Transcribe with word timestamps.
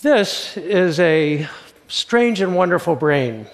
This 0.00 0.56
is 0.56 1.00
a 1.00 1.48
strange 1.88 2.40
and 2.40 2.54
wonderful 2.54 2.94
brain, 2.94 3.48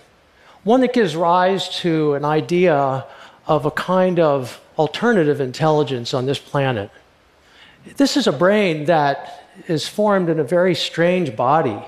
one 0.63 0.83
that 0.83 0.93
gives 0.93 1.17
rise 1.17 1.71
to 1.81 2.13
an 2.13 2.27
idea 2.27 3.07
of 3.47 3.65
a 3.65 3.71
kind 3.71 4.21
of 4.21 4.61
alternative 4.77 5.41
intelligence 5.41 6.13
on 6.13 6.27
this 6.27 6.39
planet. 6.39 6.91
This 7.97 8.19
is 8.19 8.27
a 8.27 8.33
brain 8.33 8.85
that 8.85 9.47
is 9.69 9.89
formed 9.89 10.29
in 10.29 10.39
a 10.39 10.45
very 10.45 10.75
strange 10.75 11.35
body, 11.35 11.83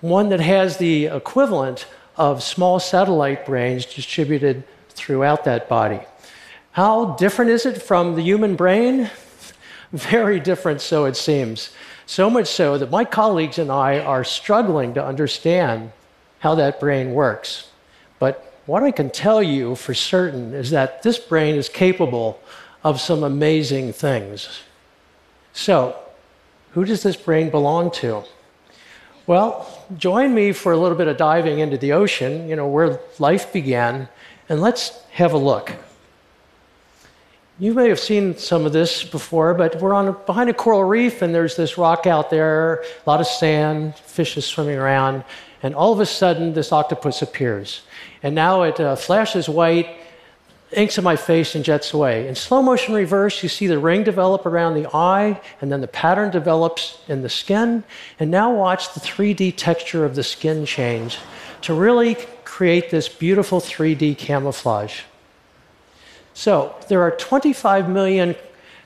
one 0.00 0.30
that 0.30 0.40
has 0.40 0.78
the 0.78 1.04
equivalent 1.04 1.86
of 2.16 2.42
small 2.42 2.80
satellite 2.80 3.44
brains 3.44 3.84
distributed 3.84 4.64
throughout 4.88 5.44
that 5.44 5.68
body. 5.68 6.00
How 6.72 7.16
different 7.16 7.50
is 7.50 7.66
it 7.66 7.82
from 7.82 8.14
the 8.14 8.22
human 8.22 8.56
brain? 8.56 9.10
Very 9.92 10.40
different, 10.40 10.80
so 10.80 11.04
it 11.04 11.16
seems. 11.16 11.68
So 12.06 12.30
much 12.30 12.46
so 12.46 12.78
that 12.78 12.90
my 12.90 13.04
colleagues 13.04 13.58
and 13.58 13.70
I 13.70 13.98
are 13.98 14.22
struggling 14.22 14.94
to 14.94 15.04
understand 15.04 15.90
how 16.38 16.54
that 16.54 16.78
brain 16.78 17.12
works. 17.12 17.68
But 18.20 18.54
what 18.66 18.84
I 18.84 18.92
can 18.92 19.10
tell 19.10 19.42
you 19.42 19.74
for 19.74 19.92
certain 19.92 20.54
is 20.54 20.70
that 20.70 21.02
this 21.02 21.18
brain 21.18 21.56
is 21.56 21.68
capable 21.68 22.40
of 22.84 23.00
some 23.00 23.24
amazing 23.24 23.92
things. 23.92 24.62
So, 25.52 25.96
who 26.70 26.84
does 26.84 27.02
this 27.02 27.16
brain 27.16 27.50
belong 27.50 27.90
to? 27.92 28.22
Well, 29.26 29.84
join 29.96 30.34
me 30.34 30.52
for 30.52 30.72
a 30.72 30.78
little 30.78 30.96
bit 30.96 31.08
of 31.08 31.16
diving 31.16 31.58
into 31.58 31.76
the 31.76 31.92
ocean, 31.92 32.48
you 32.48 32.54
know, 32.54 32.68
where 32.68 33.00
life 33.18 33.52
began, 33.52 34.08
and 34.48 34.60
let's 34.60 35.02
have 35.10 35.32
a 35.32 35.38
look. 35.38 35.72
You 37.58 37.72
may 37.72 37.88
have 37.88 37.98
seen 37.98 38.36
some 38.36 38.66
of 38.66 38.74
this 38.74 39.02
before, 39.02 39.54
but 39.54 39.80
we're 39.80 39.94
on 39.94 40.08
a, 40.08 40.12
behind 40.12 40.50
a 40.50 40.52
coral 40.52 40.84
reef, 40.84 41.22
and 41.22 41.34
there's 41.34 41.56
this 41.56 41.78
rock 41.78 42.06
out 42.06 42.28
there, 42.28 42.84
a 43.06 43.08
lot 43.08 43.18
of 43.18 43.26
sand, 43.26 43.96
fishes 43.96 44.44
swimming 44.44 44.76
around, 44.76 45.24
and 45.62 45.74
all 45.74 45.90
of 45.90 46.00
a 46.00 46.04
sudden, 46.04 46.52
this 46.52 46.70
octopus 46.70 47.22
appears. 47.22 47.80
And 48.22 48.34
now 48.34 48.64
it 48.64 48.78
uh, 48.78 48.94
flashes 48.94 49.48
white, 49.48 49.88
inks 50.70 50.98
in 50.98 51.04
my 51.04 51.16
face, 51.16 51.54
and 51.54 51.64
jets 51.64 51.94
away. 51.94 52.28
In 52.28 52.34
slow 52.34 52.60
motion 52.60 52.92
reverse, 52.94 53.42
you 53.42 53.48
see 53.48 53.66
the 53.66 53.78
ring 53.78 54.04
develop 54.04 54.44
around 54.44 54.74
the 54.74 54.94
eye, 54.94 55.40
and 55.62 55.72
then 55.72 55.80
the 55.80 55.88
pattern 55.88 56.30
develops 56.30 56.98
in 57.08 57.22
the 57.22 57.30
skin. 57.30 57.84
And 58.20 58.30
now 58.30 58.54
watch 58.54 58.92
the 58.92 59.00
3D 59.00 59.56
texture 59.56 60.04
of 60.04 60.14
the 60.14 60.22
skin 60.22 60.66
change 60.66 61.16
to 61.62 61.72
really 61.72 62.16
create 62.44 62.90
this 62.90 63.08
beautiful 63.08 63.62
3D 63.62 64.18
camouflage. 64.18 65.00
So 66.36 66.74
there 66.88 67.00
are 67.00 67.12
25 67.12 67.88
million 67.88 68.36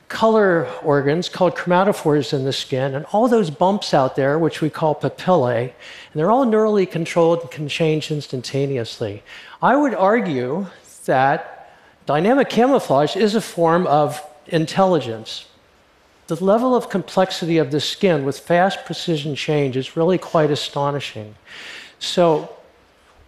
color 0.07 0.69
organs 0.85 1.29
called 1.29 1.57
chromatophores 1.57 2.33
in 2.33 2.45
the 2.45 2.53
skin, 2.53 2.95
and 2.95 3.05
all 3.07 3.27
those 3.27 3.51
bumps 3.51 3.93
out 3.93 4.15
there, 4.15 4.39
which 4.39 4.61
we 4.61 4.71
call 4.71 4.95
papillae, 4.95 5.63
and 5.63 6.15
they're 6.15 6.31
all 6.31 6.47
neurally 6.47 6.89
controlled 6.89 7.41
and 7.41 7.51
can 7.51 7.67
change 7.67 8.13
instantaneously. 8.13 9.25
I 9.61 9.75
would 9.75 9.95
argue 9.95 10.69
that 11.07 11.75
dynamic 12.07 12.51
camouflage 12.51 13.17
is 13.17 13.35
a 13.35 13.41
form 13.41 13.85
of 13.89 14.23
intelligence. 14.47 15.47
The 16.29 16.43
level 16.43 16.77
of 16.77 16.89
complexity 16.89 17.59
of 17.59 17.73
the 17.73 17.81
skin 17.81 18.25
with 18.25 18.39
fast 18.39 18.85
precision 18.85 19.35
change 19.35 19.77
is 19.77 19.97
really 19.97 20.19
quite 20.19 20.53
astonishing. 20.53 21.35
So, 21.99 22.57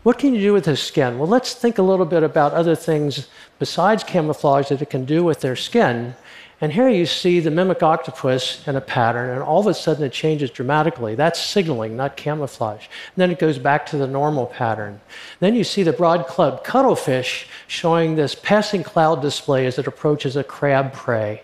what 0.03 0.19
can 0.19 0.35
you 0.35 0.41
do 0.41 0.53
with 0.53 0.65
the 0.65 0.77
skin? 0.77 1.19
Well, 1.19 1.29
let's 1.29 1.55
think 1.55 1.79
a 1.79 1.83
little 1.83 2.07
bit 2.07 2.25
about 2.25 2.53
other 2.53 2.75
things 2.75 3.29
besides 3.59 4.03
camouflage 4.03 4.69
that 4.69 4.83
it 4.83 4.91
can 4.91 5.05
do 5.05 5.23
with 5.23 5.41
their 5.41 5.55
skin. 5.55 6.17
And 6.61 6.73
here 6.73 6.89
you 6.89 7.07
see 7.07 7.41
the 7.41 7.51
mimic 7.51 7.83
octopus 7.83 8.67
in 8.69 8.77
a 8.77 8.81
pattern, 8.81 9.31
and 9.31 9.43
all 9.43 9.61
of 9.61 9.67
a 9.67 9.75
sudden 9.75 10.05
it 10.05 10.13
changes 10.13 10.51
dramatically. 10.51 11.17
That's 11.17 11.41
signaling, 11.41 11.97
not 11.97 12.17
camouflage. 12.17 12.87
And 12.87 13.17
then 13.17 13.31
it 13.33 13.41
goes 13.41 13.59
back 13.59 13.85
to 13.87 13.97
the 13.97 14.07
normal 14.07 14.47
pattern. 14.47 15.01
Then 15.41 15.55
you 15.55 15.65
see 15.65 15.83
the 15.83 15.93
broad 15.93 16.27
club 16.27 16.63
cuttlefish 16.63 17.49
showing 17.67 18.15
this 18.15 18.37
passing 18.37 18.83
cloud 18.85 19.23
display 19.23 19.67
as 19.67 19.79
it 19.79 19.89
approaches 19.89 20.37
a 20.37 20.45
crab 20.45 20.93
prey. 20.93 21.43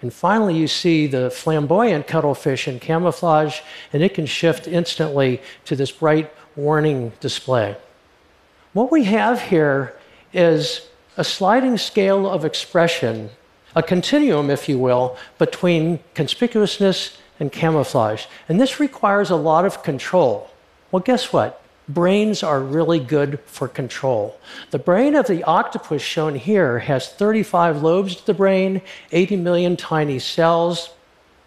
And 0.00 0.12
finally, 0.12 0.56
you 0.56 0.68
see 0.68 1.06
the 1.06 1.30
flamboyant 1.30 2.06
cuttlefish 2.06 2.68
in 2.68 2.80
camouflage, 2.80 3.60
and 3.92 4.02
it 4.02 4.14
can 4.14 4.26
shift 4.26 4.66
instantly 4.66 5.40
to 5.66 5.76
this 5.76 5.92
bright 5.92 6.32
warning 6.56 7.12
display. 7.20 7.76
What 8.74 8.90
we 8.90 9.04
have 9.04 9.40
here 9.40 9.94
is 10.32 10.88
a 11.16 11.22
sliding 11.22 11.78
scale 11.78 12.28
of 12.28 12.44
expression, 12.44 13.30
a 13.76 13.84
continuum, 13.84 14.50
if 14.50 14.68
you 14.68 14.80
will, 14.80 15.16
between 15.38 16.00
conspicuousness 16.14 17.16
and 17.38 17.52
camouflage. 17.52 18.26
And 18.48 18.60
this 18.60 18.80
requires 18.80 19.30
a 19.30 19.36
lot 19.36 19.64
of 19.64 19.84
control. 19.84 20.50
Well, 20.90 21.04
guess 21.04 21.32
what? 21.32 21.62
Brains 21.88 22.42
are 22.42 22.58
really 22.58 22.98
good 22.98 23.38
for 23.46 23.68
control. 23.68 24.40
The 24.72 24.80
brain 24.80 25.14
of 25.14 25.28
the 25.28 25.44
octopus 25.44 26.02
shown 26.02 26.34
here 26.34 26.80
has 26.80 27.08
35 27.08 27.80
lobes 27.80 28.16
to 28.16 28.26
the 28.26 28.34
brain, 28.34 28.82
80 29.12 29.36
million 29.36 29.76
tiny 29.76 30.18
cells, 30.18 30.90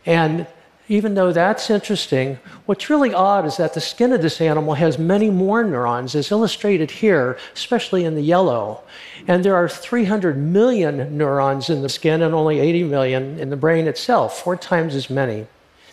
and 0.06 0.48
even 0.90 1.16
though 1.16 1.34
that's 1.34 1.70
interesting, 1.70 2.40
what's 2.66 2.90
really 2.90 3.14
odd 3.14 3.46
is 3.46 3.58
that 3.58 3.74
the 3.74 3.82
skin 3.82 4.14
of 4.14 4.22
this 4.22 4.40
animal 4.40 4.74
has 4.76 4.98
many 4.98 5.30
more 5.30 5.64
neurons, 5.64 6.16
as 6.16 6.32
illustrated 6.32 6.90
here, 6.90 7.38
especially 7.54 8.06
in 8.06 8.16
the 8.16 8.22
yellow. 8.22 8.82
And 9.28 9.44
there 9.44 9.56
are 9.56 9.68
300 9.68 10.38
million 10.38 11.18
neurons 11.18 11.70
in 11.70 11.82
the 11.82 11.90
skin 11.90 12.22
and 12.22 12.34
only 12.34 12.60
80 12.60 12.84
million 12.84 13.40
in 13.40 13.50
the 13.50 13.58
brain 13.58 13.88
itself, 13.88 14.42
four 14.44 14.56
times 14.56 14.96
as 14.96 15.10
many. 15.10 15.48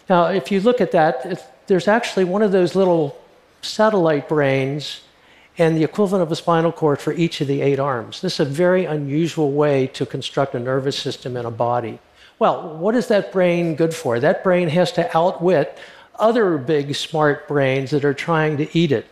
Now, 0.08 0.26
if 0.26 0.52
you 0.52 0.60
look 0.60 0.80
at 0.80 0.92
that, 0.92 1.50
there's 1.66 1.88
actually 1.88 2.24
one 2.24 2.42
of 2.42 2.52
those 2.52 2.76
little 2.76 3.18
satellite 3.62 4.28
brains 4.28 5.00
and 5.58 5.76
the 5.76 5.84
equivalent 5.84 6.22
of 6.22 6.30
a 6.30 6.36
spinal 6.36 6.72
cord 6.72 7.00
for 7.00 7.12
each 7.12 7.40
of 7.40 7.48
the 7.48 7.62
eight 7.62 7.78
arms. 7.78 8.20
This 8.20 8.34
is 8.34 8.40
a 8.40 8.44
very 8.44 8.84
unusual 8.84 9.52
way 9.52 9.86
to 9.88 10.04
construct 10.04 10.54
a 10.54 10.60
nervous 10.60 10.98
system 10.98 11.36
in 11.36 11.46
a 11.46 11.50
body. 11.50 11.98
Well, 12.38 12.76
what 12.76 12.94
is 12.94 13.08
that 13.08 13.32
brain 13.32 13.76
good 13.76 13.94
for? 13.94 14.18
That 14.18 14.42
brain 14.42 14.68
has 14.68 14.92
to 14.92 15.16
outwit 15.16 15.78
other 16.16 16.58
big 16.58 16.94
smart 16.94 17.48
brains 17.48 17.90
that 17.90 18.04
are 18.04 18.14
trying 18.14 18.56
to 18.58 18.78
eat 18.78 18.92
it. 18.92 19.06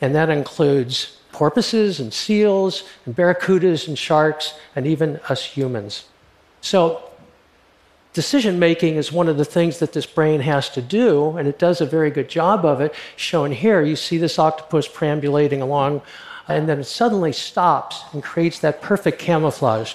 And 0.00 0.14
that 0.14 0.30
includes 0.30 1.18
porpoises 1.32 2.00
and 2.00 2.12
seals 2.12 2.84
and 3.06 3.14
barracudas 3.14 3.88
and 3.88 3.98
sharks 3.98 4.54
and 4.74 4.86
even 4.86 5.20
us 5.28 5.44
humans. 5.44 6.04
So, 6.60 7.02
decision 8.12 8.58
making 8.58 8.96
is 8.96 9.12
one 9.12 9.28
of 9.28 9.36
the 9.36 9.44
things 9.44 9.78
that 9.78 9.92
this 9.92 10.06
brain 10.06 10.40
has 10.40 10.68
to 10.70 10.82
do, 10.82 11.36
and 11.36 11.48
it 11.48 11.58
does 11.58 11.80
a 11.80 11.86
very 11.86 12.10
good 12.10 12.28
job 12.28 12.64
of 12.64 12.80
it. 12.80 12.94
Shown 13.16 13.52
here, 13.52 13.82
you 13.82 13.96
see 13.96 14.18
this 14.18 14.38
octopus 14.38 14.88
perambulating 14.88 15.62
along, 15.62 16.02
and 16.48 16.68
then 16.68 16.80
it 16.80 16.84
suddenly 16.84 17.32
stops 17.32 18.02
and 18.12 18.22
creates 18.22 18.58
that 18.60 18.82
perfect 18.82 19.18
camouflage. 19.18 19.94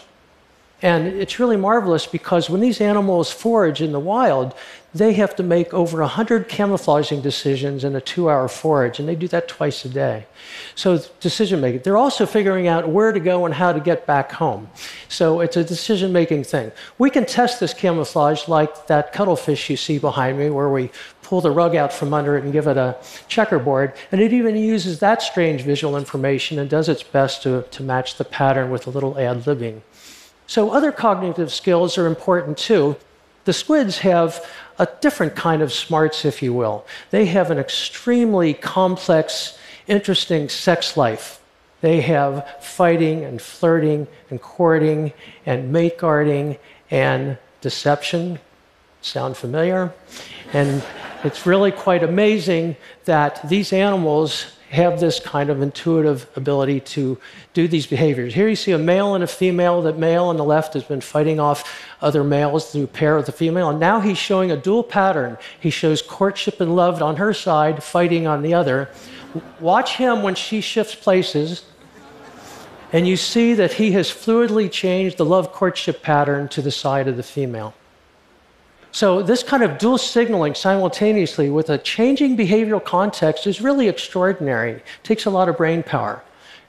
And 0.86 1.08
it's 1.08 1.40
really 1.40 1.58
marvelous 1.58 2.06
because 2.06 2.48
when 2.48 2.62
these 2.62 2.80
animals 2.80 3.32
forage 3.32 3.82
in 3.82 3.92
the 3.92 4.00
wild, 4.00 4.54
they 4.94 5.14
have 5.14 5.36
to 5.38 5.42
make 5.42 5.74
over 5.74 6.00
100 6.02 6.48
camouflaging 6.48 7.22
decisions 7.22 7.84
in 7.84 7.96
a 7.96 8.02
two 8.02 8.30
hour 8.30 8.48
forage, 8.48 9.00
and 9.00 9.10
they 9.10 9.16
do 9.16 9.28
that 9.30 9.48
twice 9.48 9.84
a 9.84 9.90
day. 9.90 10.28
So, 10.76 11.00
decision 11.20 11.60
making. 11.60 11.82
They're 11.82 11.98
also 11.98 12.28
figuring 12.28 12.68
out 12.68 12.88
where 12.88 13.12
to 13.12 13.20
go 13.20 13.46
and 13.48 13.56
how 13.56 13.74
to 13.74 13.80
get 13.80 14.06
back 14.06 14.32
home. 14.34 14.70
So, 15.08 15.40
it's 15.40 15.58
a 15.58 15.64
decision 15.64 16.14
making 16.14 16.44
thing. 16.44 16.72
We 17.00 17.10
can 17.10 17.26
test 17.26 17.60
this 17.60 17.74
camouflage 17.74 18.48
like 18.48 18.86
that 18.86 19.12
cuttlefish 19.12 19.72
you 19.72 19.78
see 19.78 19.98
behind 19.98 20.38
me, 20.38 20.52
where 20.52 20.70
we 20.70 20.92
pull 21.24 21.42
the 21.42 21.50
rug 21.50 21.76
out 21.76 21.94
from 21.94 22.14
under 22.14 22.38
it 22.38 22.44
and 22.44 22.54
give 22.54 22.68
it 22.68 22.78
a 22.78 22.96
checkerboard. 23.28 23.94
And 24.12 24.22
it 24.22 24.32
even 24.34 24.56
uses 24.56 25.00
that 25.00 25.24
strange 25.24 25.64
visual 25.64 25.98
information 25.98 26.60
and 26.60 26.70
does 26.70 26.90
its 26.90 27.02
best 27.02 27.42
to, 27.42 27.64
to 27.72 27.82
match 27.82 28.18
the 28.20 28.24
pattern 28.24 28.70
with 28.70 28.86
a 28.86 28.92
little 28.92 29.18
ad 29.18 29.46
libbing. 29.46 29.82
So, 30.48 30.72
other 30.72 30.92
cognitive 30.92 31.52
skills 31.52 31.98
are 31.98 32.06
important 32.06 32.58
too. 32.58 32.96
The 33.46 33.54
squids 33.54 34.00
have 34.00 34.46
a 34.80 34.88
different 35.02 35.36
kind 35.36 35.62
of 35.62 35.72
smarts, 35.72 36.26
if 36.26 36.42
you 36.42 36.54
will. 36.54 36.86
They 37.12 37.26
have 37.28 37.52
an 37.52 37.58
extremely 37.58 38.54
complex, 38.54 39.58
interesting 39.88 40.50
sex 40.50 40.98
life. 40.98 41.40
They 41.82 42.02
have 42.02 42.48
fighting 42.62 43.24
and 43.24 43.42
flirting 43.42 44.08
and 44.30 44.42
courting 44.42 45.14
and 45.46 45.72
mate 45.72 45.98
guarding 45.98 46.58
and 46.90 47.38
deception. 47.62 48.40
Sound 49.02 49.38
familiar? 49.38 49.94
And 50.54 50.84
it's 51.24 51.46
really 51.46 51.72
quite 51.72 52.02
amazing 52.02 52.76
that 53.06 53.48
these 53.48 53.72
animals 53.72 54.55
have 54.70 55.00
this 55.00 55.20
kind 55.20 55.50
of 55.50 55.62
intuitive 55.62 56.28
ability 56.36 56.80
to 56.80 57.18
do 57.54 57.68
these 57.68 57.86
behaviors. 57.86 58.34
Here 58.34 58.48
you 58.48 58.56
see 58.56 58.72
a 58.72 58.78
male 58.78 59.16
and 59.16 59.24
a 59.24 59.28
female. 59.28 59.82
That 59.84 59.98
male 59.98 60.26
on 60.26 60.38
the 60.38 60.44
left 60.44 60.74
has 60.74 60.84
been 60.84 61.02
fighting 61.02 61.40
off 61.40 61.84
other 62.02 62.24
males 62.24 62.72
through 62.72 62.88
pair 62.88 63.16
with 63.16 63.28
the 63.28 63.32
female, 63.32 63.70
and 63.70 63.80
now 63.80 64.00
he's 64.00 64.18
showing 64.18 64.52
a 64.52 64.58
dual 64.58 64.84
pattern. 64.84 65.38
He 65.60 65.70
shows 65.70 66.02
courtship 66.02 66.60
and 66.62 66.76
love 66.76 67.02
on 67.02 67.18
her 67.18 67.34
side, 67.34 67.84
fighting 67.84 68.28
on 68.28 68.42
the 68.42 68.54
other. 68.54 68.90
Watch 69.60 69.98
him 69.98 70.24
when 70.24 70.36
she 70.36 70.62
shifts 70.62 70.96
places, 70.96 71.64
and 72.92 73.08
you 73.08 73.18
see 73.18 73.54
that 73.54 73.74
he 73.74 73.92
has 73.92 74.10
fluidly 74.10 74.72
changed 74.72 75.18
the 75.18 75.26
love 75.26 75.52
courtship 75.52 76.02
pattern 76.02 76.48
to 76.50 76.62
the 76.62 76.72
side 76.72 77.08
of 77.08 77.18
the 77.18 77.24
female. 77.24 77.74
So, 78.96 79.22
this 79.22 79.44
kind 79.44 79.62
of 79.62 79.78
dual 79.78 79.98
signaling 79.98 80.56
simultaneously 80.56 81.50
with 81.50 81.70
a 81.70 81.78
changing 81.78 82.38
behavioral 82.38 82.82
context 82.82 83.46
is 83.46 83.60
really 83.60 83.90
extraordinary. 83.90 84.72
It 84.72 84.84
takes 85.04 85.26
a 85.26 85.30
lot 85.30 85.50
of 85.50 85.58
brain 85.58 85.84
power. 85.84 86.24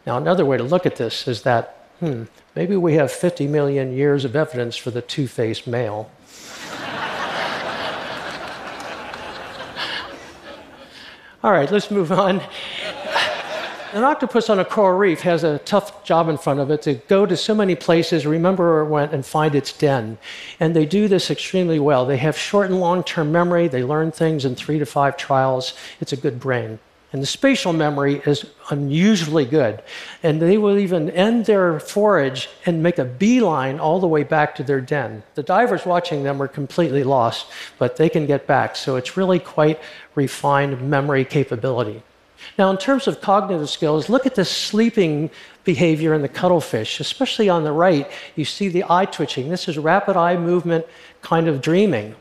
Now, 0.08 0.16
another 0.16 0.44
way 0.44 0.56
to 0.56 0.64
look 0.64 0.86
at 0.86 0.96
this 0.96 1.28
is 1.28 1.42
that, 1.42 1.88
hmm, 2.00 2.24
maybe 2.56 2.74
we 2.74 2.94
have 2.94 3.12
50 3.12 3.46
million 3.46 3.92
years 3.92 4.24
of 4.24 4.34
evidence 4.34 4.74
for 4.76 4.90
the 4.90 5.02
two 5.02 5.28
faced 5.28 5.68
male. 5.68 6.10
All 11.44 11.52
right, 11.52 11.70
let's 11.70 11.92
move 11.92 12.10
on. 12.10 12.42
An 13.96 14.04
octopus 14.04 14.50
on 14.50 14.58
a 14.58 14.64
coral 14.66 14.98
reef 14.98 15.22
has 15.22 15.42
a 15.42 15.56
tough 15.60 16.04
job 16.04 16.28
in 16.28 16.36
front 16.36 16.60
of 16.60 16.70
it 16.70 16.82
to 16.82 16.96
go 17.08 17.24
to 17.24 17.34
so 17.34 17.54
many 17.54 17.74
places, 17.74 18.26
remember 18.26 18.74
where 18.74 18.82
it 18.82 18.90
went, 18.90 19.14
and 19.14 19.24
find 19.24 19.54
its 19.54 19.72
den. 19.72 20.18
And 20.60 20.76
they 20.76 20.84
do 20.84 21.08
this 21.08 21.30
extremely 21.30 21.78
well. 21.78 22.04
They 22.04 22.18
have 22.18 22.36
short 22.36 22.68
and 22.68 22.78
long 22.78 23.02
term 23.02 23.32
memory, 23.32 23.68
they 23.68 23.82
learn 23.82 24.12
things 24.12 24.44
in 24.44 24.54
three 24.54 24.78
to 24.78 24.84
five 24.84 25.16
trials. 25.16 25.72
It's 25.98 26.12
a 26.12 26.16
good 26.18 26.38
brain. 26.38 26.78
And 27.14 27.22
the 27.22 27.26
spatial 27.26 27.72
memory 27.72 28.20
is 28.26 28.44
unusually 28.68 29.46
good. 29.46 29.82
And 30.22 30.42
they 30.42 30.58
will 30.58 30.76
even 30.76 31.08
end 31.12 31.46
their 31.46 31.80
forage 31.80 32.50
and 32.66 32.82
make 32.82 32.98
a 32.98 33.04
beeline 33.06 33.78
all 33.80 33.98
the 33.98 34.06
way 34.06 34.24
back 34.24 34.54
to 34.56 34.62
their 34.62 34.82
den. 34.82 35.22
The 35.36 35.42
divers 35.42 35.86
watching 35.86 36.22
them 36.22 36.42
are 36.42 36.48
completely 36.48 37.02
lost, 37.02 37.46
but 37.78 37.96
they 37.96 38.10
can 38.10 38.26
get 38.26 38.46
back. 38.46 38.76
So 38.76 38.96
it's 38.96 39.16
really 39.16 39.38
quite 39.38 39.80
refined 40.14 40.82
memory 40.82 41.24
capability. 41.24 42.02
Now, 42.58 42.70
in 42.70 42.76
terms 42.76 43.06
of 43.06 43.20
cognitive 43.20 43.68
skills, 43.68 44.08
look 44.08 44.26
at 44.26 44.34
the 44.34 44.44
sleeping 44.44 45.30
behavior 45.64 46.14
in 46.14 46.22
the 46.22 46.28
cuttlefish, 46.28 47.00
especially 47.00 47.48
on 47.48 47.64
the 47.64 47.72
right. 47.72 48.10
You 48.34 48.44
see 48.44 48.68
the 48.68 48.84
eye 48.88 49.06
twitching. 49.06 49.48
This 49.48 49.68
is 49.68 49.78
rapid 49.78 50.16
eye 50.16 50.36
movement 50.36 50.86
kind 51.22 51.48
of 51.48 51.60
dreaming 51.60 52.14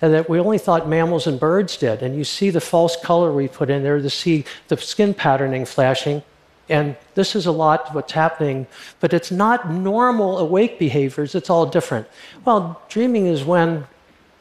and 0.00 0.12
that 0.12 0.28
we 0.28 0.38
only 0.38 0.58
thought 0.58 0.88
mammals 0.88 1.26
and 1.26 1.40
birds 1.40 1.76
did. 1.76 2.02
And 2.02 2.16
you 2.16 2.24
see 2.24 2.50
the 2.50 2.60
false 2.60 2.96
color 2.96 3.32
we 3.32 3.48
put 3.48 3.70
in 3.70 3.82
there 3.82 4.00
to 4.00 4.10
see 4.10 4.44
the 4.68 4.76
skin 4.76 5.14
patterning 5.14 5.64
flashing. 5.64 6.22
And 6.68 6.96
this 7.14 7.34
is 7.34 7.46
a 7.46 7.52
lot 7.52 7.94
what's 7.94 8.12
happening, 8.12 8.66
but 9.00 9.14
it's 9.14 9.30
not 9.30 9.70
normal 9.70 10.38
awake 10.38 10.78
behaviors, 10.78 11.34
it's 11.34 11.48
all 11.48 11.64
different. 11.64 12.08
Well, 12.44 12.82
dreaming 12.88 13.26
is 13.26 13.44
when 13.44 13.86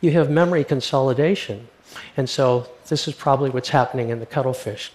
you 0.01 0.11
have 0.11 0.29
memory 0.29 0.63
consolidation. 0.63 1.67
And 2.17 2.29
so 2.29 2.67
this 2.89 3.07
is 3.07 3.13
probably 3.13 3.49
what's 3.49 3.69
happening 3.69 4.09
in 4.09 4.19
the 4.19 4.25
cuttlefish. 4.25 4.91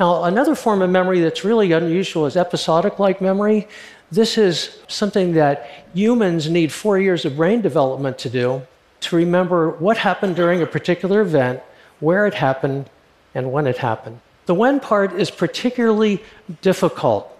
Now, 0.00 0.24
another 0.24 0.54
form 0.54 0.80
of 0.80 0.88
memory 0.88 1.20
that's 1.20 1.44
really 1.44 1.72
unusual 1.72 2.24
is 2.24 2.34
episodic 2.34 2.98
like 2.98 3.20
memory. 3.20 3.68
This 4.10 4.38
is 4.38 4.78
something 4.88 5.34
that 5.34 5.68
humans 5.92 6.48
need 6.48 6.72
four 6.72 6.98
years 6.98 7.26
of 7.26 7.36
brain 7.36 7.60
development 7.60 8.16
to 8.20 8.30
do 8.30 8.62
to 9.00 9.16
remember 9.16 9.72
what 9.72 9.98
happened 9.98 10.36
during 10.36 10.62
a 10.62 10.66
particular 10.66 11.20
event, 11.20 11.60
where 12.00 12.26
it 12.26 12.32
happened, 12.32 12.88
and 13.34 13.52
when 13.52 13.66
it 13.66 13.76
happened. 13.76 14.20
The 14.46 14.54
when 14.54 14.80
part 14.80 15.12
is 15.12 15.30
particularly 15.30 16.24
difficult. 16.62 17.30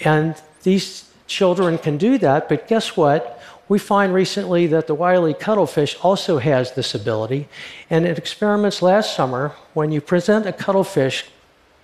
And 0.00 0.40
these 0.62 1.10
children 1.26 1.76
can 1.76 1.98
do 1.98 2.18
that, 2.18 2.48
but 2.48 2.68
guess 2.68 2.96
what? 2.96 3.41
We 3.72 3.78
find 3.78 4.12
recently 4.12 4.66
that 4.66 4.86
the 4.86 4.94
wily 4.94 5.32
cuttlefish 5.32 5.96
also 6.02 6.36
has 6.36 6.72
this 6.72 6.94
ability. 6.94 7.48
And 7.88 8.04
in 8.04 8.18
experiments 8.18 8.82
last 8.82 9.16
summer, 9.16 9.54
when 9.72 9.90
you 9.90 10.02
present 10.02 10.44
a 10.44 10.52
cuttlefish 10.52 11.24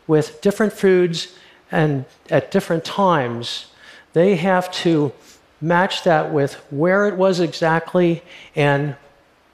with 0.06 0.42
different 0.42 0.74
foods 0.74 1.34
and 1.72 2.04
at 2.28 2.50
different 2.50 2.84
times, 2.84 3.68
they 4.12 4.36
have 4.36 4.70
to 4.84 5.12
match 5.62 6.04
that 6.04 6.30
with 6.30 6.56
where 6.68 7.08
it 7.08 7.16
was 7.16 7.40
exactly 7.40 8.22
and 8.54 8.94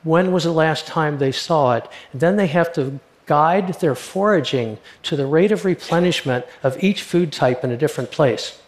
when 0.02 0.32
was 0.32 0.42
the 0.42 0.50
last 0.50 0.88
time 0.88 1.18
they 1.18 1.30
saw 1.30 1.76
it. 1.76 1.86
And 2.10 2.20
then 2.20 2.34
they 2.34 2.48
have 2.48 2.72
to 2.72 2.98
guide 3.26 3.74
their 3.74 3.94
foraging 3.94 4.78
to 5.04 5.14
the 5.14 5.26
rate 5.26 5.52
of 5.52 5.64
replenishment 5.64 6.46
of 6.64 6.82
each 6.82 7.00
food 7.00 7.30
type 7.32 7.62
in 7.62 7.70
a 7.70 7.76
different 7.76 8.10
place. 8.10 8.60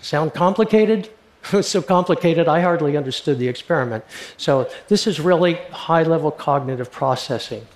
Sound 0.00 0.32
complicated? 0.32 1.10
It 1.52 1.56
was 1.56 1.68
so 1.68 1.82
complicated, 1.82 2.48
I 2.48 2.60
hardly 2.60 2.96
understood 2.96 3.38
the 3.38 3.48
experiment. 3.48 4.04
So, 4.36 4.68
this 4.88 5.06
is 5.06 5.20
really 5.20 5.54
high 5.70 6.02
level 6.02 6.30
cognitive 6.30 6.90
processing. 6.90 7.66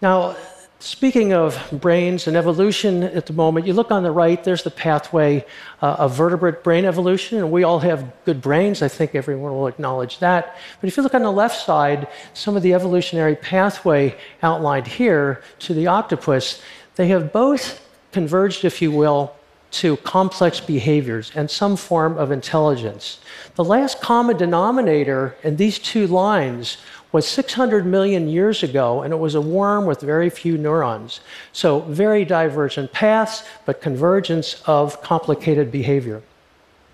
Now, 0.00 0.36
Speaking 0.82 1.32
of 1.32 1.68
brains 1.70 2.26
and 2.26 2.36
evolution 2.36 3.04
at 3.04 3.26
the 3.26 3.32
moment, 3.32 3.68
you 3.68 3.72
look 3.72 3.92
on 3.92 4.02
the 4.02 4.10
right, 4.10 4.42
there's 4.42 4.64
the 4.64 4.70
pathway 4.72 5.46
uh, 5.80 5.94
of 6.00 6.16
vertebrate 6.16 6.64
brain 6.64 6.84
evolution, 6.84 7.38
and 7.38 7.52
we 7.52 7.62
all 7.62 7.78
have 7.78 8.10
good 8.24 8.40
brains. 8.40 8.82
I 8.82 8.88
think 8.88 9.14
everyone 9.14 9.52
will 9.52 9.68
acknowledge 9.68 10.18
that. 10.18 10.56
But 10.80 10.88
if 10.88 10.96
you 10.96 11.04
look 11.04 11.14
on 11.14 11.22
the 11.22 11.30
left 11.30 11.64
side, 11.64 12.08
some 12.34 12.56
of 12.56 12.64
the 12.64 12.74
evolutionary 12.74 13.36
pathway 13.36 14.16
outlined 14.42 14.88
here 14.88 15.40
to 15.60 15.72
the 15.72 15.86
octopus, 15.86 16.60
they 16.96 17.06
have 17.06 17.32
both 17.32 17.88
converged, 18.10 18.64
if 18.64 18.82
you 18.82 18.90
will, 18.90 19.36
to 19.72 19.96
complex 19.98 20.60
behaviors 20.60 21.32
and 21.34 21.50
some 21.50 21.76
form 21.76 22.16
of 22.18 22.30
intelligence. 22.30 23.20
The 23.54 23.64
last 23.64 24.00
common 24.00 24.36
denominator 24.36 25.34
in 25.42 25.56
these 25.56 25.78
two 25.78 26.06
lines 26.06 26.76
was 27.10 27.26
600 27.26 27.84
million 27.84 28.28
years 28.28 28.62
ago, 28.62 29.02
and 29.02 29.12
it 29.12 29.18
was 29.18 29.34
a 29.34 29.40
worm 29.40 29.84
with 29.84 30.00
very 30.00 30.30
few 30.30 30.56
neurons. 30.56 31.20
So, 31.52 31.80
very 31.80 32.24
divergent 32.24 32.92
paths, 32.92 33.44
but 33.66 33.82
convergence 33.82 34.62
of 34.66 35.02
complicated 35.02 35.70
behavior. 35.70 36.22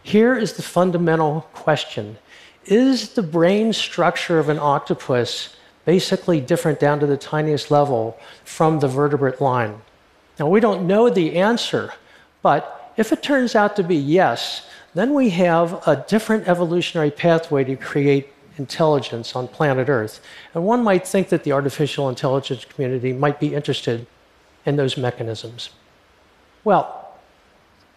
Here 0.03 0.37
is 0.37 0.55
the 0.55 0.63
fundamental 0.63 1.43
question 1.53 2.19
Is 2.67 3.11
the 3.11 3.23
brain 3.23 3.73
structure 3.73 4.39
of 4.39 4.49
an 4.49 4.59
octopus 4.59 5.57
basically 5.85 6.41
different 6.41 6.81
down 6.81 7.01
to 7.01 7.07
the 7.07 7.17
tiniest 7.17 7.71
level 7.71 8.19
from 8.45 8.81
the 8.81 8.89
vertebrate 8.89 9.41
line? 9.41 9.81
Now, 10.39 10.49
we 10.49 10.61
don't 10.61 10.87
know 10.87 11.09
the 11.09 11.37
answer, 11.37 11.93
but 12.43 12.93
if 12.97 13.13
it 13.13 13.23
turns 13.23 13.55
out 13.55 13.77
to 13.77 13.83
be 13.83 13.97
yes, 13.97 14.67
then 14.95 15.15
we 15.15 15.31
have 15.31 15.87
a 15.87 16.05
different 16.09 16.49
evolutionary 16.49 17.11
pathway 17.11 17.65
to 17.65 17.77
create 17.77 18.33
intelligence 18.57 19.37
on 19.37 19.47
planet 19.49 19.89
Earth. 19.89 20.21
And 20.55 20.65
one 20.65 20.83
might 20.83 21.07
think 21.07 21.29
that 21.29 21.45
the 21.45 21.53
artificial 21.53 22.09
intelligence 22.09 22.65
community 22.65 23.13
might 23.13 23.39
be 23.39 23.55
interested 23.55 24.07
in 24.67 24.77
those 24.77 24.97
mechanisms. 24.97 25.71
Well, 26.65 27.15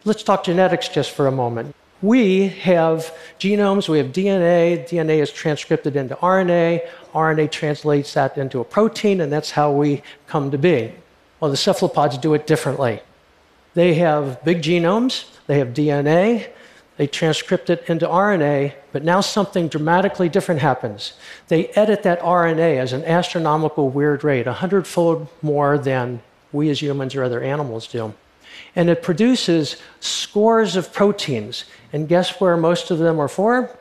let's 0.05 0.23
talk 0.23 0.43
genetics 0.43 0.87
just 0.87 1.11
for 1.11 1.27
a 1.27 1.31
moment. 1.31 1.75
We 2.01 2.47
have 2.47 3.13
genomes, 3.39 3.87
we 3.87 3.99
have 3.99 4.07
DNA, 4.07 4.87
DNA 4.87 5.21
is 5.21 5.31
transcribed 5.31 5.85
into 5.85 6.15
RNA, 6.15 6.87
RNA 7.13 7.51
translates 7.51 8.13
that 8.15 8.37
into 8.37 8.59
a 8.59 8.63
protein, 8.63 9.21
and 9.21 9.31
that's 9.31 9.51
how 9.51 9.71
we 9.71 10.01
come 10.27 10.49
to 10.51 10.57
be. 10.57 10.93
Well, 11.39 11.51
the 11.51 11.57
cephalopods 11.57 12.17
do 12.17 12.33
it 12.33 12.47
differently. 12.47 13.01
They 13.73 13.95
have 13.95 14.43
big 14.43 14.61
genomes, 14.61 15.25
they 15.47 15.59
have 15.59 15.69
DNA, 15.69 16.49
they 16.97 17.07
transcript 17.07 17.69
it 17.69 17.83
into 17.87 18.05
RNA, 18.05 18.73
but 18.91 19.03
now 19.03 19.21
something 19.21 19.67
dramatically 19.67 20.29
different 20.29 20.61
happens. 20.61 21.13
They 21.47 21.67
edit 21.67 22.03
that 22.03 22.19
RNA 22.19 22.77
as 22.77 22.93
an 22.93 23.03
astronomical 23.05 23.89
weird 23.89 24.23
rate, 24.23 24.45
a 24.45 24.53
hundredfold 24.53 25.27
more 25.41 25.77
than 25.77 26.21
we 26.51 26.69
as 26.69 26.81
humans 26.81 27.15
or 27.15 27.23
other 27.23 27.41
animals 27.41 27.87
do. 27.87 28.13
And 28.75 28.89
it 28.89 29.01
produces 29.01 29.77
scores 29.99 30.75
of 30.75 30.93
proteins. 30.93 31.65
And 31.93 32.07
guess 32.07 32.39
where 32.39 32.57
most 32.57 32.91
of 32.91 32.99
them 32.99 33.19
are 33.19 33.27
for? 33.27 33.75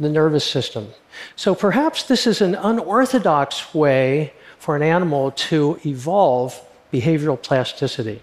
The 0.00 0.08
nervous 0.08 0.44
system. 0.44 0.88
So 1.36 1.54
perhaps 1.54 2.04
this 2.04 2.26
is 2.26 2.40
an 2.40 2.54
unorthodox 2.54 3.74
way 3.74 4.32
for 4.58 4.76
an 4.76 4.82
animal 4.82 5.32
to 5.32 5.78
evolve 5.84 6.60
behavioral 6.92 7.40
plasticity. 7.40 8.22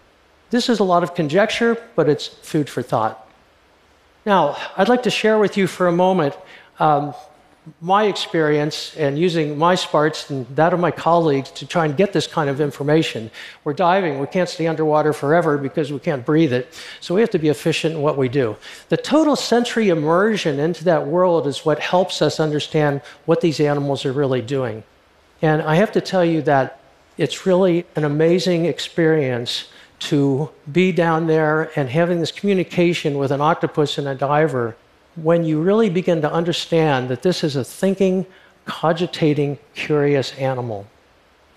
This 0.50 0.70
is 0.70 0.80
a 0.80 0.84
lot 0.84 1.04
of 1.04 1.14
conjecture, 1.14 1.78
but 1.96 2.10
it's 2.10 2.28
food 2.28 2.70
for 2.70 2.82
thought. 2.82 3.28
Now, 4.26 4.58
I'd 4.76 4.90
like 4.90 5.04
to 5.04 5.12
share 5.12 5.40
with 5.40 5.58
you 5.58 5.68
for 5.68 5.88
a 5.88 5.92
moment 5.92 6.36
um, 6.80 7.14
my 7.82 8.06
experience 8.06 8.96
and 8.98 9.18
using 9.20 9.58
my 9.58 9.76
sparts 9.76 10.30
and 10.30 10.48
that 10.56 10.74
of 10.74 10.80
my 10.80 10.92
colleagues 10.92 11.52
to 11.52 11.66
try 11.66 11.86
and 11.86 11.96
get 11.96 12.14
this 12.14 12.26
kind 12.26 12.50
of 12.50 12.60
information. 12.60 13.30
We're 13.64 13.74
diving, 13.74 14.20
we 14.20 14.28
can't 14.28 14.50
stay 14.50 14.68
underwater 14.68 15.14
forever 15.14 15.58
because 15.58 15.92
we 15.92 16.00
can't 16.00 16.26
breathe 16.26 16.54
it, 16.54 16.74
so 17.00 17.14
we 17.14 17.22
have 17.22 17.30
to 17.32 17.40
be 17.40 17.50
efficient 17.50 17.96
in 17.96 18.02
what 18.02 18.18
we 18.18 18.30
do. 18.30 18.56
The 18.90 18.98
total 18.98 19.36
sensory 19.36 19.90
immersion 19.90 20.60
into 20.60 20.84
that 20.86 21.06
world 21.06 21.48
is 21.48 21.66
what 21.66 21.80
helps 21.80 22.22
us 22.22 22.40
understand 22.40 23.02
what 23.26 23.42
these 23.42 23.60
animals 23.60 24.06
are 24.06 24.14
really 24.14 24.42
doing. 24.42 24.84
And 25.42 25.62
I 25.62 25.76
have 25.76 25.92
to 25.94 26.02
tell 26.02 26.26
you 26.26 26.42
that 26.44 26.80
it's 27.18 27.46
really 27.46 27.86
an 27.96 28.04
amazing 28.04 28.66
experience 28.66 29.66
to 30.00 30.50
be 30.72 30.92
down 30.92 31.28
there 31.28 31.72
and 31.76 31.90
having 31.90 32.20
this 32.20 32.32
communication 32.32 33.18
with 33.18 33.32
an 33.32 33.42
octopus 33.42 33.98
and 33.98 34.08
a 34.08 34.16
diver 34.16 34.76
when 35.16 35.44
you 35.44 35.62
really 35.62 35.90
begin 35.90 36.22
to 36.22 36.32
understand 36.32 37.10
that 37.10 37.22
this 37.22 37.44
is 37.44 37.56
a 37.56 37.64
thinking, 37.64 38.26
cogitating, 38.66 39.58
curious 39.74 40.34
animal. 40.38 40.88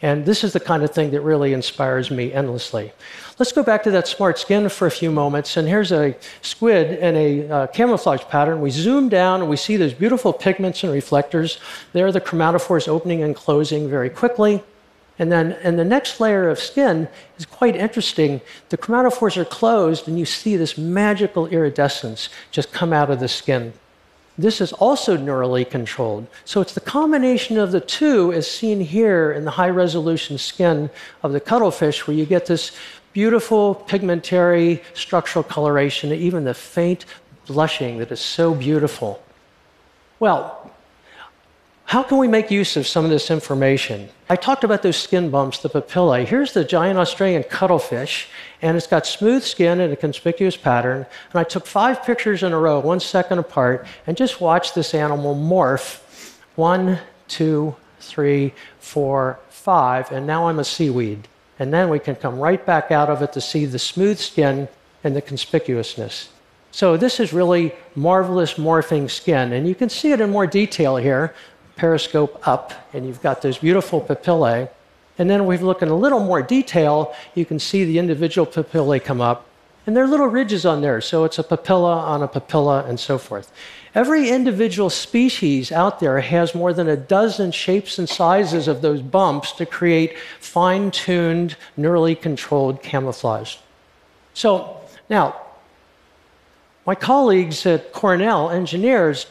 And 0.03 0.25
this 0.27 0.43
is 0.43 0.53
the 0.53 0.59
kind 0.59 0.83
of 0.83 0.91
thing 0.91 1.13
that 1.13 1.21
really 1.21 1.53
inspires 1.53 2.11
me 2.11 2.33
endlessly. 2.33 2.93
Let's 3.39 3.53
go 3.53 3.63
back 3.63 3.85
to 3.85 3.91
that 3.93 4.09
smart 4.09 4.37
skin 4.37 4.69
for 4.69 4.87
a 4.87 4.91
few 4.91 5.13
moments. 5.13 5.57
And 5.57 5.69
here's 5.69 5.93
a 5.93 6.17
squid 6.43 6.99
in 6.99 7.17
a 7.17 7.49
uh, 7.49 7.67
camouflage 7.69 8.23
pattern. 8.23 8.61
We 8.61 8.71
zoom 8.71 9.09
down 9.09 9.43
and 9.43 9.49
we 9.49 9.57
see 9.57 9.77
those 9.77 9.95
beautiful 9.95 10.33
pigments 10.33 10.83
and 10.83 10.93
reflectors. 10.93 11.59
There, 11.93 12.11
the 12.11 12.21
chromatophores 12.21 12.89
opening 12.89 13.23
and 13.23 13.37
closing 13.37 13.89
very 13.89 14.11
quickly. 14.11 14.65
And 15.19 15.31
then 15.31 15.53
in 15.63 15.77
the 15.77 15.85
next 15.85 16.21
layer 16.21 16.49
of 16.49 16.59
skin 16.59 17.09
is 17.39 17.47
quite 17.47 17.77
interesting. 17.77 18.41
The 18.71 18.79
chromatophores 18.79 19.37
are 19.37 19.45
closed, 19.45 20.09
and 20.09 20.19
you 20.19 20.25
see 20.25 20.57
this 20.57 20.79
magical 20.79 21.47
iridescence 21.47 22.29
just 22.51 22.73
come 22.73 22.93
out 22.93 23.11
of 23.11 23.21
the 23.21 23.29
skin. 23.29 23.73
This 24.39 24.63
is 24.63 24.73
also 24.73 25.17
neurally 25.17 25.69
controlled. 25.69 26.27
So 26.47 26.63
it's 26.63 26.73
the 26.73 26.81
combination 26.81 27.59
of 27.59 27.71
the 27.71 27.81
two, 27.81 28.33
as 28.33 28.51
seen 28.51 28.81
here 28.81 29.31
in 29.33 29.45
the 29.45 29.51
high 29.51 29.69
resolution 29.69 30.39
skin 30.39 30.89
of 31.23 31.33
the 31.33 31.41
cuttlefish, 31.41 32.07
where 32.07 32.17
you 32.17 32.25
get 32.25 32.47
this 32.47 32.73
beautiful 33.13 33.75
pigmentary 33.75 34.83
structural 34.95 35.43
coloration, 35.43 36.13
even 36.13 36.45
the 36.45 36.55
faint 36.55 37.05
blushing 37.47 37.99
that 37.99 38.11
is 38.11 38.21
so 38.21 38.55
beautiful. 38.55 39.23
Well, 40.19 40.72
how 41.93 42.03
can 42.03 42.17
we 42.17 42.27
make 42.27 42.51
use 42.51 42.79
of 42.79 42.87
some 42.87 43.05
of 43.05 43.11
this 43.11 43.31
information? 43.31 44.09
I 44.31 44.37
talked 44.37 44.65
about 44.65 44.81
those 44.81 44.97
skin 44.97 45.29
bumps, 45.29 45.59
the 45.59 45.69
papillae. 45.69 46.25
Here's 46.25 46.55
the 46.55 46.65
giant 46.65 46.99
Australian 46.99 47.43
cuttlefish, 47.43 48.31
and 48.63 48.79
it's 48.79 48.87
got 48.87 49.07
smooth 49.07 49.43
skin 49.43 49.79
and 49.79 49.93
a 49.93 49.97
conspicuous 49.97 50.57
pattern. 50.57 51.05
And 51.33 51.39
I 51.39 51.45
took 51.45 51.67
five 51.67 52.03
pictures 52.03 52.43
in 52.43 52.55
a 52.55 52.59
row, 52.59 52.81
one 52.81 52.99
second 52.99 53.41
apart, 53.41 53.87
and 54.07 54.17
just 54.17 54.41
watched 54.41 54.75
this 54.75 54.95
animal 54.95 55.37
morph. 55.37 56.01
One, 56.57 56.99
two, 57.29 57.77
three, 58.01 58.55
four, 58.81 59.39
five, 59.51 60.11
and 60.11 60.27
now 60.27 60.49
I'm 60.49 60.61
a 60.61 60.65
seaweed. 60.65 61.29
And 61.59 61.75
then 61.75 61.91
we 61.91 61.99
can 61.99 62.17
come 62.17 62.39
right 62.39 62.65
back 62.65 62.91
out 62.91 63.11
of 63.11 63.21
it 63.21 63.35
to 63.35 63.43
see 63.43 63.67
the 63.67 63.79
smooth 63.79 64.19
skin 64.19 64.67
and 65.05 65.15
the 65.15 65.21
conspicuousness. 65.21 66.29
So 66.71 66.97
this 66.97 67.21
is 67.21 67.35
really 67.35 67.75
marvelous 67.95 68.55
morphing 68.55 69.11
skin, 69.11 69.53
and 69.53 69.69
you 69.69 69.75
can 69.75 69.91
see 69.91 70.13
it 70.13 70.23
in 70.23 70.31
more 70.31 70.47
detail 70.47 70.97
here 70.97 71.35
periscope 71.77 72.47
up, 72.47 72.73
and 72.93 73.07
you've 73.07 73.23
got 73.23 73.43
those 73.43 73.59
beautiful 73.59 74.01
papillae. 74.01 74.69
And 75.19 75.29
then 75.29 75.47
we 75.47 75.59
look 75.59 75.83
in 75.83 75.89
a 75.89 75.97
little 75.97 76.21
more 76.21 76.43
detail, 76.43 77.15
you 77.35 77.45
can 77.45 77.59
see 77.59 77.85
the 77.85 77.99
individual 77.99 78.47
papillae 78.47 79.03
come 79.03 79.21
up. 79.21 79.47
And 79.87 79.97
there 79.97 80.05
are 80.05 80.09
little 80.09 80.29
ridges 80.29 80.65
on 80.65 80.81
there, 80.81 81.01
so 81.01 81.25
it's 81.25 81.39
a 81.39 81.43
papilla 81.43 81.97
on 81.97 82.23
a 82.23 82.29
papilla 82.29 82.89
and 82.89 83.01
so 83.01 83.19
forth. 83.19 83.53
Every 83.95 84.31
individual 84.31 84.91
species 84.91 85.73
out 85.73 85.99
there 85.99 86.21
has 86.21 86.55
more 86.55 86.73
than 86.73 86.89
a 86.89 86.97
dozen 86.97 87.51
shapes 87.51 87.99
and 87.99 88.09
sizes 88.09 88.69
of 88.69 88.81
those 88.81 89.03
bumps 89.03 89.53
to 89.53 89.67
create 89.67 90.17
fine 90.41 90.93
tuned, 90.93 91.57
neurally 91.77 92.19
controlled 92.19 92.83
camouflage. 92.83 93.57
So, 94.35 94.81
now, 95.11 95.37
my 96.87 96.95
colleagues 96.95 97.67
at 97.67 97.93
Cornell, 97.93 98.51
engineers, 98.51 99.27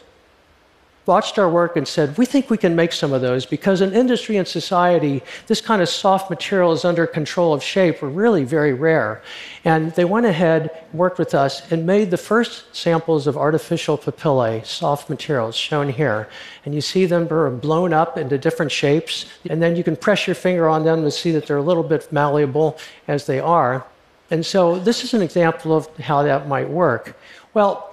watched 1.05 1.39
our 1.39 1.50
work 1.50 1.75
and 1.75 1.88
said, 1.88 2.17
We 2.17 2.25
think 2.25 2.50
we 2.50 2.58
can 2.58 2.75
make 2.75 2.91
some 2.91 3.13
of 3.13 3.22
those 3.22 3.46
because 3.46 3.81
in 3.81 3.93
industry 3.93 4.38
and 4.38 4.48
society, 4.48 5.24
this 5.48 5.62
kind 5.62 5.81
of 5.81 5.89
soft 5.89 6.29
material 6.29 6.72
is 6.72 6.86
under 6.86 7.08
control 7.08 7.53
of 7.53 7.63
shape 7.63 8.03
are 8.03 8.10
really 8.10 8.43
very 8.43 8.74
rare. 8.74 9.22
And 9.63 9.91
they 9.93 10.05
went 10.05 10.25
ahead, 10.25 10.86
worked 10.93 11.17
with 11.17 11.34
us, 11.34 11.72
and 11.72 11.86
made 11.86 12.12
the 12.12 12.17
first 12.17 12.75
samples 12.75 13.27
of 13.27 13.38
artificial 13.38 13.98
papillae, 13.98 14.65
soft 14.65 15.10
materials, 15.10 15.55
shown 15.55 15.89
here. 15.89 16.27
And 16.65 16.75
you 16.75 16.81
see 16.81 17.05
them 17.05 17.27
blown 17.60 17.93
up 17.93 18.17
into 18.17 18.38
different 18.38 18.72
shapes. 18.72 19.25
And 19.50 19.62
then 19.62 19.75
you 19.75 19.84
can 19.84 19.96
press 19.96 20.27
your 20.27 20.36
finger 20.36 20.67
on 20.67 20.84
them 20.84 21.03
to 21.03 21.12
see 21.12 21.31
that 21.31 21.48
they're 21.48 21.58
a 21.58 21.63
little 21.63 21.84
bit 21.84 22.12
malleable 22.12 22.77
as 23.08 23.25
they 23.25 23.39
are. 23.39 23.86
And 24.29 24.46
so 24.46 24.79
this 24.79 25.03
is 25.03 25.13
an 25.13 25.22
example 25.22 25.75
of 25.75 25.88
how 25.98 26.24
that 26.24 26.48
might 26.48 26.70
work. 26.70 27.17
Well, 27.53 27.91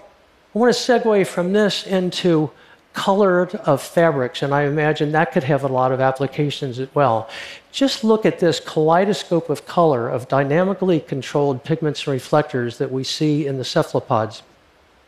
I 0.54 0.58
want 0.58 0.74
to 0.74 0.80
segue 0.80 1.26
from 1.26 1.52
this 1.52 1.86
into 1.86 2.50
colored 2.92 3.54
of 3.54 3.80
fabrics, 3.80 4.42
and 4.42 4.52
I 4.54 4.62
imagine 4.64 5.12
that 5.12 5.33
could 5.33 5.45
have 5.45 5.62
a 5.62 5.68
lot 5.68 5.92
of 5.92 6.00
applications 6.00 6.78
as 6.78 6.92
well. 6.95 7.28
Just 7.71 8.02
look 8.02 8.26
at 8.26 8.40
this 8.40 8.61
kaleidoscope 8.61 9.50
of 9.50 9.66
color 9.66 10.09
of 10.09 10.28
dynamically 10.28 11.00
controlled 11.00 11.62
pigments 11.62 12.07
and 12.07 12.12
reflectors 12.12 12.78
that 12.78 12.90
we 12.90 13.04
see 13.04 13.47
in 13.47 13.59
the 13.59 13.64
cephalopods. 13.64 14.42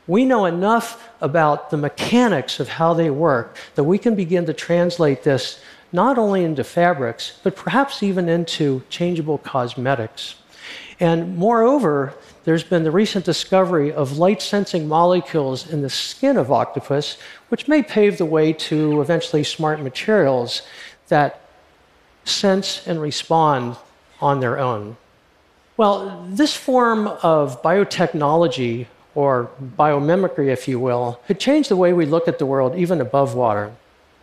We 0.07 0.25
know 0.25 0.45
enough 0.45 1.09
about 1.21 1.71
the 1.71 1.77
mechanics 1.77 2.61
of 2.61 2.69
how 2.69 2.95
they 2.95 3.11
work 3.11 3.57
that 3.75 3.85
we 3.85 3.99
can 3.99 4.15
begin 4.15 4.47
to 4.47 4.53
translate 4.53 5.23
this 5.23 5.61
not 5.93 6.19
only 6.19 6.45
into 6.45 6.65
fabrics, 6.65 7.39
but 7.43 7.57
perhaps 7.57 8.03
even 8.03 8.29
into 8.29 8.83
changeable 8.89 9.39
cosmetics. 9.39 10.37
And 11.00 11.38
moreover, 11.38 12.12
there's 12.45 12.62
been 12.62 12.85
the 12.85 12.90
recent 12.90 13.25
discovery 13.25 13.90
of 13.90 14.19
light 14.19 14.42
sensing 14.42 14.87
molecules 14.87 15.66
in 15.69 15.80
the 15.80 15.88
skin 15.88 16.37
of 16.37 16.52
octopus, 16.52 17.16
which 17.49 17.66
may 17.66 17.83
pave 17.83 18.19
the 18.19 18.26
way 18.26 18.52
to 18.52 19.00
eventually 19.00 19.42
smart 19.42 19.80
materials 19.80 20.62
that 21.09 21.40
sense 22.25 22.87
and 22.87 23.00
respond 23.00 23.76
on 24.21 24.40
their 24.40 24.59
own. 24.59 24.99
Well, 25.78 26.26
this 26.28 26.54
form 26.54 27.09
of 27.23 27.62
biotechnology, 27.62 28.87
or 29.14 29.50
biomimicry, 29.78 30.49
if 30.49 30.69
you 30.69 30.78
will, 30.78 31.19
could 31.26 31.40
change 31.40 31.69
the 31.69 31.76
way 31.76 31.95
we 31.95 32.04
look 32.04 32.28
at 32.28 32.38
the 32.38 32.45
world 32.45 32.76
even 32.76 33.00
above 33.00 33.35
water. 33.35 33.73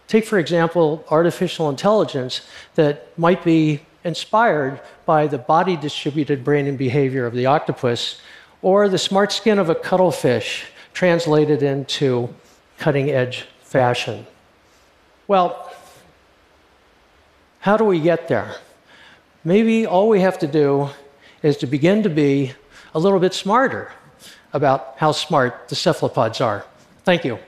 Take, 0.08 0.26
for 0.26 0.38
example, 0.38 1.04
artificial 1.10 1.68
intelligence 1.70 2.42
that 2.76 3.18
might 3.18 3.44
be 3.44 3.82
inspired 4.04 4.80
by 5.06 5.28
the 5.28 5.38
body 5.38 5.76
distributed 5.76 6.44
brain 6.44 6.68
and 6.68 6.78
behavior 6.78 7.26
of 7.26 7.34
the 7.34 7.46
octopus, 7.46 8.20
or 8.62 8.90
the 8.90 8.98
smart 8.98 9.32
skin 9.32 9.60
of 9.60 9.70
a 9.70 9.76
cuttlefish 9.76 10.66
translated 10.94 11.62
into 11.62 12.34
cutting 12.78 13.10
edge 13.10 13.46
fashion. 13.62 14.26
Well, 15.28 15.72
how 17.60 17.78
do 17.78 17.84
we 17.84 18.00
get 18.00 18.28
there? 18.28 18.56
Maybe 19.44 19.86
all 19.86 20.10
we 20.10 20.22
have 20.22 20.40
to 20.40 20.48
do 20.48 20.90
is 21.44 21.58
to 21.58 21.68
begin 21.68 22.04
to 22.04 22.10
be 22.10 22.54
a 22.94 23.00
little 23.00 23.20
bit 23.20 23.34
smarter 23.34 23.92
about 24.54 24.96
how 24.98 25.12
smart 25.12 25.68
the 25.70 25.76
cephalopods 25.76 26.42
are. 26.42 26.66
Thank 27.04 27.26
you. 27.26 27.40